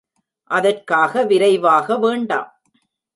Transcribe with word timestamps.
அதற்காக 0.51 1.23
விரைவாக 1.23 1.97
வேண்டாம். 1.97 2.49